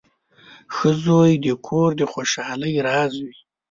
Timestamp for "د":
1.45-1.47, 1.99-2.01